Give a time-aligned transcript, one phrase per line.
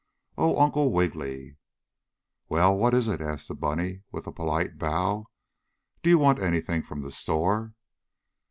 [0.35, 1.57] "Oh, Uncle Wiggily!"
[2.49, 5.27] "Well, what is it?" asked the bunny with a polite bow.
[6.01, 7.75] "Do you want anything from the store?"